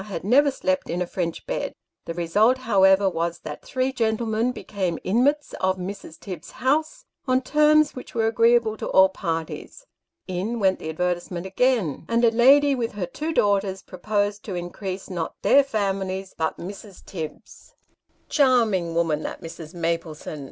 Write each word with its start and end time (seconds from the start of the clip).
had 0.05 0.23
never 0.23 0.49
slept 0.49 0.89
in 0.89 0.99
a 0.99 1.05
French 1.05 1.45
bed. 1.45 1.75
The 2.05 2.15
result, 2.15 2.57
however, 2.59 3.07
was, 3.07 3.37
that 3.41 3.61
three 3.61 3.93
gentlemen 3.93 4.51
became 4.51 4.97
inmates 5.03 5.53
of 5.61 5.77
Mrs. 5.77 6.19
Tibbs's 6.19 6.53
house, 6.53 7.05
on 7.27 7.43
terms 7.43 7.93
which 7.93 8.15
were" 8.15 8.25
agreeable 8.27 8.75
to 8.77 8.87
all 8.87 9.09
parties." 9.09 9.85
In 10.27 10.59
went 10.59 10.79
the 10.79 10.89
advertisement 10.89 11.45
again, 11.45 12.05
and 12.09 12.25
a 12.25 12.31
lady 12.31 12.73
with 12.73 12.93
her 12.93 13.05
two 13.05 13.31
daughters, 13.31 13.83
proposed 13.83 14.43
to 14.45 14.55
increase 14.55 15.07
not 15.07 15.39
their 15.43 15.63
families, 15.63 16.33
but 16.35 16.57
Mrs. 16.57 17.05
Tibbs's." 17.05 17.75
Charming 18.27 18.95
woman, 18.95 19.21
that 19.21 19.39
Mrs. 19.43 19.75
Maplesone 19.75 20.39